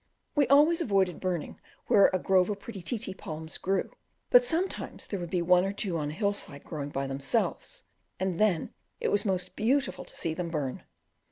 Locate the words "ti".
2.81-2.97, 2.97-3.13